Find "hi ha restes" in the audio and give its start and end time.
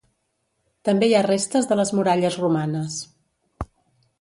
1.09-1.69